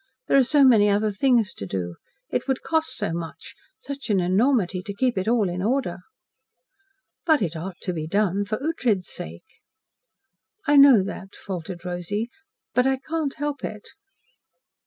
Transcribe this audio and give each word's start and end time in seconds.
"There 0.27 0.37
are 0.37 0.41
so 0.41 0.63
many 0.63 0.89
other 0.89 1.11
things 1.11 1.53
to 1.53 1.67
do. 1.67 1.93
It 2.31 2.47
would 2.47 2.63
cost 2.63 2.97
so 2.97 3.13
much 3.13 3.53
such 3.77 4.09
an 4.09 4.19
enormity 4.19 4.81
to 4.81 4.95
keep 4.95 5.15
it 5.15 5.27
all 5.27 5.47
in 5.47 5.61
order." 5.61 5.99
"But 7.23 7.43
it 7.43 7.55
ought 7.55 7.77
to 7.81 7.93
be 7.93 8.07
done 8.07 8.45
for 8.45 8.57
Ughtred's 8.57 9.09
sake." 9.13 9.61
"I 10.65 10.75
know 10.75 11.03
that," 11.03 11.35
faltered 11.35 11.85
Rosy, 11.85 12.31
"but 12.73 12.87
I 12.87 12.97
can't 12.97 13.35
help 13.35 13.63
it." 13.63 13.89